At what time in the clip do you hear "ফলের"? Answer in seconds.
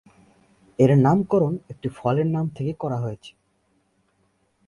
1.89-2.27